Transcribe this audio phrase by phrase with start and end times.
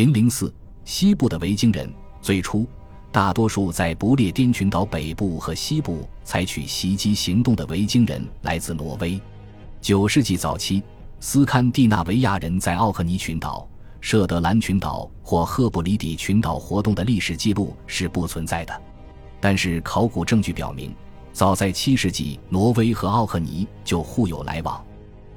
[0.00, 0.50] 零零四，
[0.82, 1.86] 西部的维京人
[2.22, 2.66] 最初
[3.12, 9.20] 大多数在不列颠群岛北部和西部采取袭击行动的维京人来自挪威。
[9.82, 10.82] 九世纪早期，
[11.20, 13.68] 斯堪的纳维亚人在奥克尼群岛、
[14.00, 18.82] 舍德兰群岛或赫布里底群岛活动的历史记录是不存在的。
[19.38, 20.94] 但是考古证据表明，
[21.30, 24.82] 早在七世纪，挪威和奥克尼就互有来往。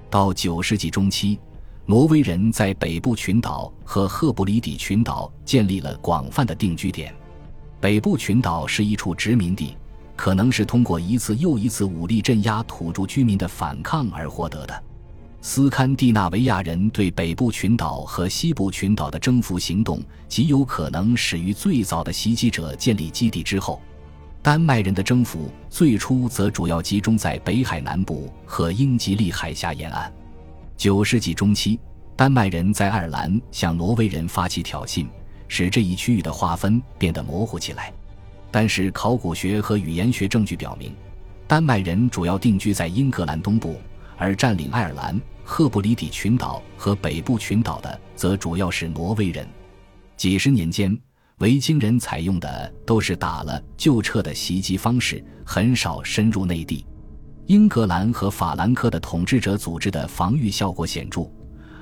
[0.09, 1.38] 到九世纪中期，
[1.86, 7.13] 挪威人在北部群岛和赫布里底群岛建立了广泛的定居点。
[7.81, 9.75] 北部群岛是一处殖民地，
[10.16, 14.84] 可能是通过一次又一次武力镇压土著居民的反抗而获得的。
[15.41, 23.81] 斯堪的纳维亚人对北部群岛和西部群岛的征服行动极有可能始于最早的袭击者建立基地之后。
[24.41, 30.09] 丹麦人的征服最初则主要集中在北海南部和英吉利海峡沿岸。
[30.76, 31.80] 九世纪中期，
[32.16, 35.08] 丹麦人在爱尔兰向挪威人发起挑衅，
[35.48, 37.94] 使这一区域的划分变得模糊起来。
[38.52, 40.94] 但是，考古学和语言学证据表明，
[41.47, 43.80] 丹麦人主要定居在英格兰东部，
[44.17, 49.47] 而占领爱尔兰、赫布里底群岛和北部群岛的则主要是挪威人。
[50.17, 50.97] 几十年间。
[51.40, 56.86] 维京人采用的都是打了就撤的袭击方式，很少深入内地。
[57.47, 61.30] 英格兰和法兰克的统治者组织的防御效果显著，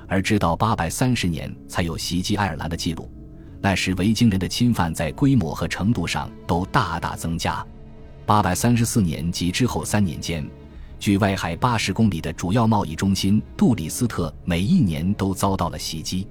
[0.08, 3.10] 而直到八百三十年才有袭击爱尔兰的记录。
[3.60, 7.64] 那时维京人的侵犯在规模和程度上都大大增加。
[8.26, 10.44] 八百三十四年及之后三年间，
[10.98, 16.26] 距外海八十公里的主要贸易中心杜里斯特每一年都遭到了袭击。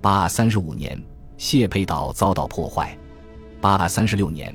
[0.00, 1.00] 八三十五年。
[1.38, 2.98] 谢佩岛遭到破坏。
[3.60, 4.52] 八百三十六年，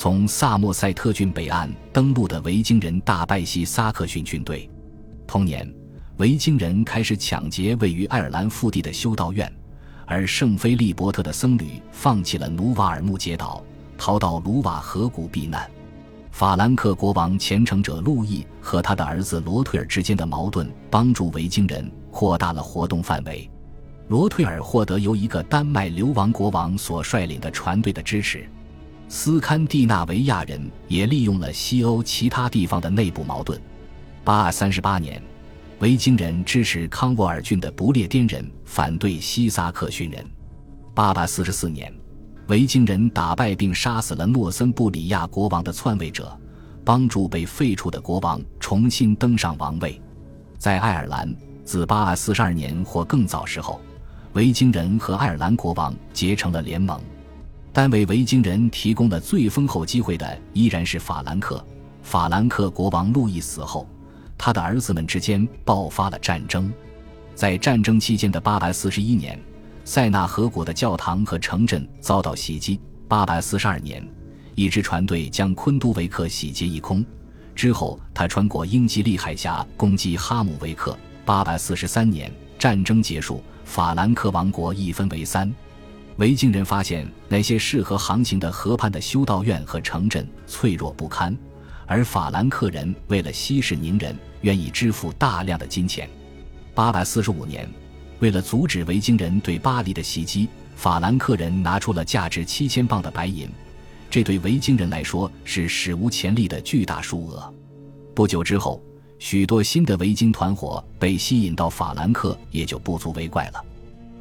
[0.00, 4.66] 从萨默塞特郡北岸登陆的维京人大败西萨克逊军队。
[5.26, 5.70] 同年，
[6.16, 9.52] 维京人开始抢劫位于爱尔兰腹地的修道院，
[10.06, 13.62] 而圣菲利伯特的僧侣放弃了努瓦尔木杰岛，
[13.98, 15.70] 逃到卢瓦河谷避难。
[16.30, 23.50] 法兰克国王虔诚者路易和他的儿子罗退尔之间的矛盾，帮助维京人扩大了活动范围。
[24.08, 28.48] 罗退尔获得由一个丹麦流亡国王所率领的船队的支持，
[29.12, 33.60] 斯堪的纳维亚人也利用了西欧其他地方的内部矛盾。
[34.22, 35.20] 八三十八年，
[35.80, 40.24] 维京人支持康沃尔郡的不列颠人反对西萨克逊人。
[40.94, 41.92] 八百四十四年，
[42.46, 46.38] 维京人打败并杀死了诺森布里亚国王的篡位者，
[46.84, 50.00] 帮助被废黜的国王重新登上王位。
[50.56, 51.34] 在爱尔兰，
[51.64, 53.80] 自八百四十二年或更早时候。
[54.34, 57.00] 维京人和爱尔兰国王结成了联盟，
[57.72, 61.64] 但为维京人提供了最丰厚机会的依然是法兰克。
[62.02, 63.86] 法兰克国王路易死后，
[64.36, 66.72] 他的儿子们之间爆发了战争。
[67.34, 69.40] 在战争期间的841年，
[69.84, 72.80] 塞纳河谷的教堂和城镇遭到袭击。
[73.08, 74.08] 842年，
[74.54, 77.04] 一支船队将昆都维克洗劫一空，
[77.54, 80.96] 之后他穿过英吉利海峡攻击哈姆维克。
[81.26, 83.42] 843年，战争结束。
[83.64, 85.52] 法兰克王国一分为三，
[86.20, 91.34] 维京人发现那些适合航行的河畔的修道院和城镇脆弱不堪，
[91.86, 96.06] 而法兰克人为了息事宁人，愿意支付大量的金钱。
[96.74, 97.66] 八百四十五年，
[98.18, 103.48] 为了阻止维京人对巴黎的袭击，法兰克人拿出了价值七千磅的白银，
[104.10, 107.52] 这对维京人来说是史无前例的巨大数额。
[108.14, 108.82] 不久之后。
[109.18, 113.62] 许多新的维京团伙被吸引到法兰克，也就不足为怪了。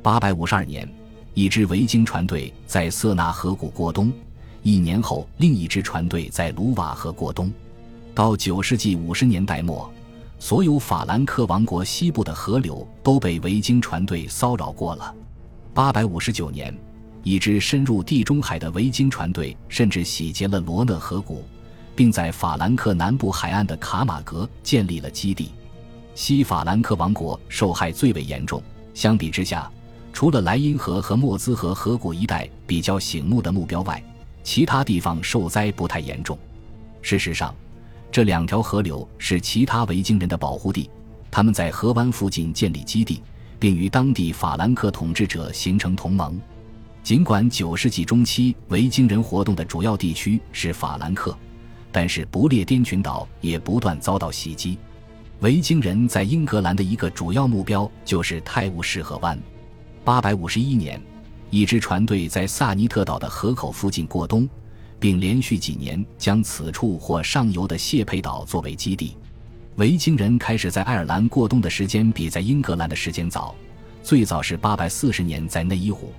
[0.04, 0.86] 八百五十二年，
[1.34, 4.12] 一支维京船队在瑟纳河谷过冬；
[4.64, 7.52] 一年后，另一支船队在卢瓦河过冬。
[8.14, 9.92] 到九世纪五十年代末，
[10.40, 15.14] 所有法兰克王国西部的河流都被维京船队骚扰过了。
[15.74, 16.78] 八百五十九年，
[17.24, 21.44] 一支深入地中海的维京船队甚至洗劫了罗讷河谷。
[22.00, 25.52] 并在法兰克南部海岸的卡马格建立了基地。
[26.16, 28.64] 西法兰克王国受害最为严重。
[28.94, 29.70] 相比之下，
[30.12, 34.04] 除了莱茵河和莫兹河河谷一带比较醒目的目标外，
[34.44, 36.38] 其他地方受灾不太严重。
[37.02, 37.54] 事实上，
[38.12, 40.90] 这两条河流是其他维京人的保护地，
[41.32, 43.22] 他们在河湾附近建立基地，
[43.60, 46.40] 并与当地法兰克统治者形成同盟。
[47.02, 51.36] 尽管九世纪中期维京人活动的主要地区是法兰克。
[51.92, 54.78] 但是不列颠群岛也不断遭到袭击，
[55.40, 59.36] 维京人在英格兰的一个主要目标就是泰晤士河湾。
[60.10, 61.00] 八百五十一年，
[61.52, 64.50] 一支船队在萨尼特岛的河口附近过冬，
[65.00, 69.16] 并连续几年将此处或上游的谢佩岛作为基地。
[69.76, 73.54] 维京人开始在爱尔兰过冬的时间比在英格兰的时间早，
[74.02, 76.12] 最早是八百四十年在内伊湖，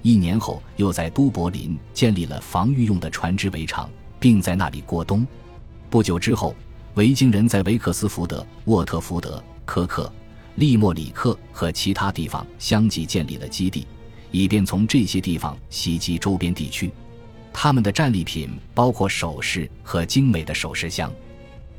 [0.00, 5.26] 一年后又在都柏林建立了防御用的船只围场，并在那里过冬。
[5.90, 6.56] 不久之后，
[6.94, 10.10] 维京人在维克斯福德、沃特福德、科克、
[10.56, 13.86] 利莫里克和其他地方相继建立了基地，
[14.30, 16.90] 以便从这些地方袭击周边地区。
[17.52, 21.12] 他们的战利品包括首饰和精美的首饰箱。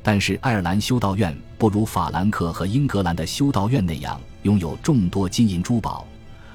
[0.02, 6.06] 但是，爱尔兰修道院不如法兰克和英格兰的修道院那样拥有众多金银珠宝，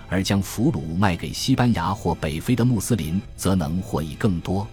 [0.08, 4.66] 而将俘虏卖给西班牙或北非的穆斯林则能获益更多。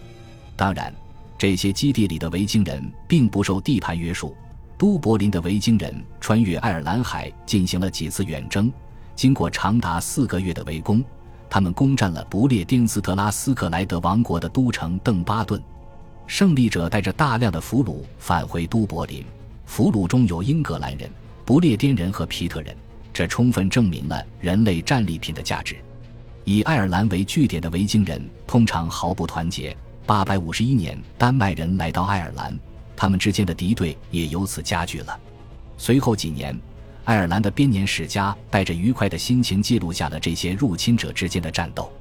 [0.54, 0.94] 当然，
[1.36, 4.36] 这些基地里的维京人并不受地盘约束。
[4.78, 8.72] 都柏林的维京人穿越爱尔兰海进行了几次远征，
[9.16, 11.04] 经过长达四个月的围攻，
[11.50, 15.60] 他们攻占了不列颠斯特拉斯克莱德王国的都城邓巴顿。
[16.28, 19.24] 胜利者带着大量的俘虏返回都柏林，
[19.66, 21.10] 俘虏中有英格兰人、
[21.44, 22.76] 不列颠人和皮特人，
[23.12, 25.74] 这充分证明了人类战利品的价值。
[26.44, 29.76] 以爱尔兰为据点的维京人通常毫不团结。
[30.06, 32.58] 八百五十一年，丹麦人来到爱尔兰，
[32.98, 35.16] 他们之间的敌对也由此加剧了。
[35.76, 36.58] 随后几年，
[37.04, 41.92] 爱尔兰的编年史家带着愉快的心情记录下了这些入侵者之间的战斗。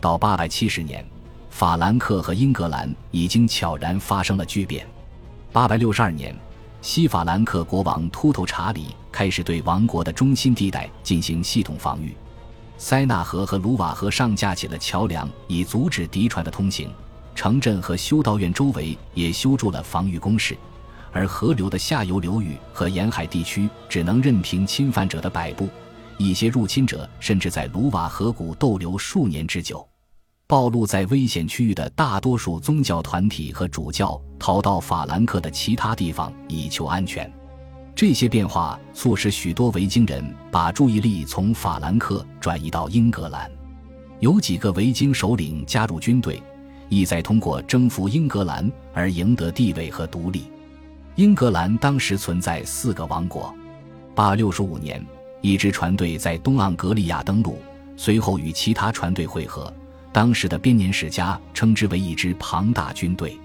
[0.00, 1.04] 到八百七十年。
[1.48, 4.86] 法兰克和英格兰已经悄然发生了巨变。
[5.52, 6.36] 八百六十二年，
[6.82, 12.14] 西法兰克国王秃头查理开始对王国的中心地带进行系统防御。
[12.76, 16.90] 塞纳河和卢瓦河上架起了桥梁，以阻止敌船的通行。
[17.36, 20.56] 城镇和修道院周围也修筑了防御工事，
[21.12, 25.68] 而河流的下游流域和沿海地区只能任凭侵犯者的摆布。
[26.16, 29.86] 一些入侵者甚至在卢瓦河谷逗留数年之久。
[30.48, 37.30] 暴露在危险区域的大多数宗教团体和主教逃到法兰克的其他地方以求安全。
[37.94, 43.50] 这些变化促使许多维京人把注意力从法兰克转移到英格兰。
[44.20, 46.42] 有几个维京首领加入军队，
[46.88, 50.50] 意在通过征服英格兰而赢得地位和独立。
[51.16, 53.54] 英格兰当时存在四个王国。
[54.14, 55.04] 八六十五年，
[55.40, 57.58] 一支船队在东盎格利亚登陆，
[57.96, 59.72] 随后与其他船队会合。
[60.12, 63.38] 当时的编年史家称之为一支庞大军队。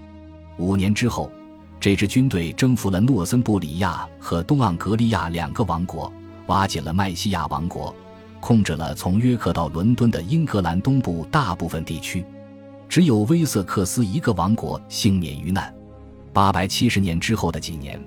[0.56, 1.30] 五年之后，
[1.78, 6.10] 这支军队征服了诺森布里亚和东盎格利亚两个王国，
[6.46, 7.94] 瓦解了麦西亚王国，
[8.40, 12.24] 控制了从约克到伦敦的英格兰东部大部分地区。
[12.92, 15.74] 只有威瑟克斯一个王国幸免于难。
[16.30, 17.98] 八百七十年之后的几年，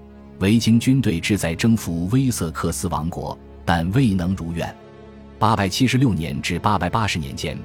[0.41, 3.35] 维京军队志在征服威瑟克斯王国，
[3.65, 4.71] 但未能如愿。
[5.39, 7.57] 八百七十六年至八百八十年间。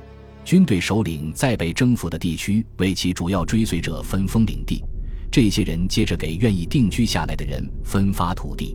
[0.46, 4.82] 军队首领在被征服的地区为其主要追随者分封领地，
[5.30, 8.74] 这些人接着给愿意定居下来的人分发土地。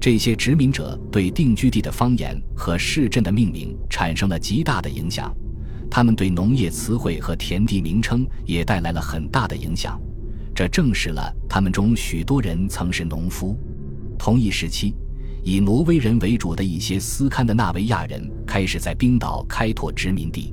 [0.00, 5.30] 这些殖民者对定居地的方言和市镇的命名产生了极大的影响，
[5.94, 9.96] 他们对农业词汇和田地名称也带来了很大的影响，
[10.52, 13.56] 这证实了他们中许多人曾是农夫。
[14.18, 14.92] 同一时期，
[15.44, 20.52] 以挪威人为主的一些斯堪的纳维亚人开始在冰岛开拓殖民地。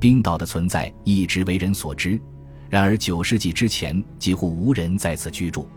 [0.00, 2.20] 冰岛的存在一直为人所知，
[2.68, 5.68] 然而九世纪之前几乎无人在此居住。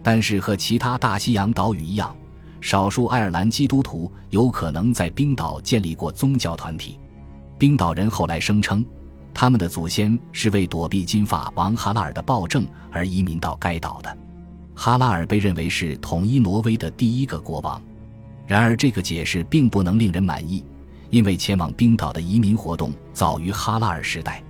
[0.00, 2.16] 但是和其他大西洋岛屿一样，
[2.60, 7.00] 少数爱尔兰基督徒有可能在冰岛建立过宗教团体。
[7.64, 8.84] 冰岛人后来声称，
[9.32, 14.18] 他们的祖先是为躲避金发王哈拉尔的暴政而移民到该岛的。
[14.74, 17.82] 哈拉尔被认为是统一挪威的第一个国王，
[18.46, 20.62] 然而这个解释并不能令人满意。
[21.08, 24.44] 因为前往冰岛的移民活动早于哈拉尔时代，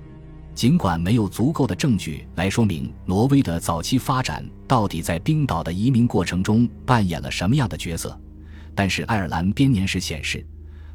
[0.52, 8.20] 尽管没有足够的证据来说明挪威的早期发展到底在冰岛的移民过程中扮演了什么样的角色，
[8.74, 10.44] 但是爱尔兰编年史显示，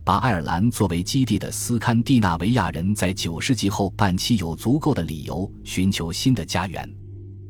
[0.10, 6.92] 把爱尔兰作为基地的斯堪的纳维亚人在九世纪后半期有足够的理由寻求新的家园。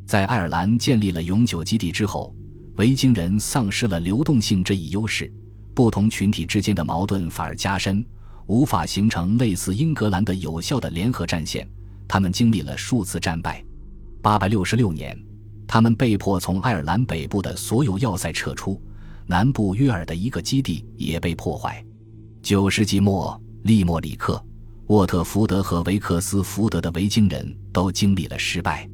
[0.05, 2.35] 在爱尔兰建立了永久基地之后，
[2.75, 5.31] 维京人丧失了流动性这一优势。
[5.73, 8.05] 不同群体之间的矛盾反而加深，
[8.47, 11.65] 无法形成类似英格兰的有效的联合战线。
[12.09, 13.63] 他们经历了数次战败。
[14.21, 15.17] 866年，
[15.65, 18.81] 他们被迫从爱尔兰北部的所有要塞撤出，
[19.27, 21.81] 南部约尔的一个基地也被破坏。
[22.49, 24.43] 9世纪末，利莫里克、
[24.87, 28.89] 沃特福德和维克斯福德的维京人都经历了失败。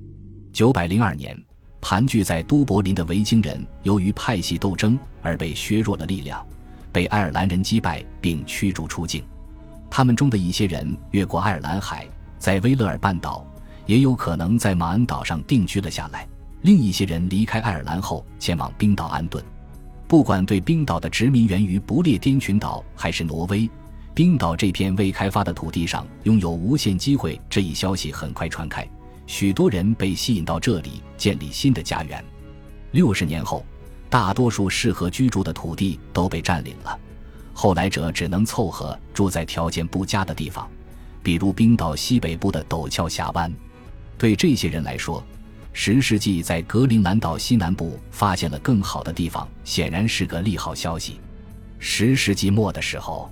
[0.51, 1.41] 902年，
[1.79, 6.45] 盘踞在都柏林的维京人由于派系斗争而被削弱了力量。
[6.91, 9.24] 被爱尔兰人击败并驱逐出境，
[9.89, 12.05] 他们中的一些人越过爱尔兰海，
[12.38, 13.47] 在威勒尔半岛，
[13.85, 16.27] 也有可能在马恩岛上定居了下来。
[16.63, 19.41] 另一些人离开爱尔兰后前往冰岛安顿。
[20.07, 23.69] 不管对冰岛的殖民源于不列颠群岛还是挪威，
[24.13, 28.88] 冰岛这片未开发的土地上拥有无限机会这一消息很快传开，
[29.25, 32.24] 许多人被吸引到这里建立新的家园。
[32.91, 33.65] 六十年后，
[34.09, 36.97] 大多数适合居住的土地都被占领了，
[37.51, 40.69] 后来者只能凑合住在条件不佳的地方，
[41.24, 43.51] 比如冰岛西北部的陡峭峡湾。
[44.17, 45.21] 对这些人来说，
[45.77, 51.20] 十世纪在格陵兰岛西南部发现了更好的地方，显然是个利好消息。
[51.79, 53.29] 十世纪末的时候。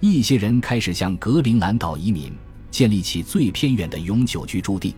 [0.00, 2.32] 一些人开始向格陵兰岛移民，
[2.68, 4.92] 建立起最偏远的永久居住地。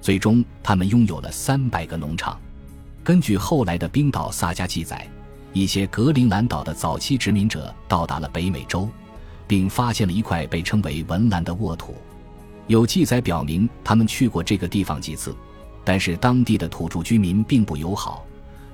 [0.00, 2.36] 最终，他们拥有了三百个农场。
[3.04, 5.08] 根据后来的冰岛萨迦记载，
[5.52, 8.88] 一些格陵兰岛的早期殖民者到达了北美洲，
[9.46, 11.94] 并发现了一块被称为文兰的沃土。
[12.66, 15.34] 有记载表明，他们去过这个地方几次，
[15.84, 18.24] 但是当地的土著居民并不友好，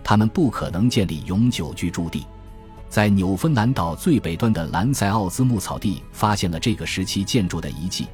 [0.05, 2.25] 他们不可能建立永久居住地。
[2.88, 8.07] 在纽芬兰岛最北端的兰塞奥兹牧草地，发现了这个时期建筑的遗迹，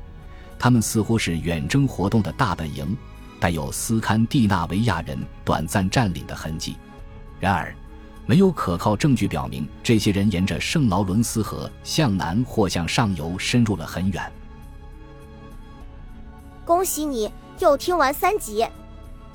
[0.58, 2.96] 它们似乎是远征活动的大本营，
[3.40, 6.76] 带有斯堪的纳维亚人短暂占领的痕迹。
[7.40, 7.74] 然而，
[8.26, 14.32] 没有可靠证据表明这些人沿着圣劳伦斯河向南或向上游深入了很远。
[16.64, 18.66] 恭喜你又听完三集，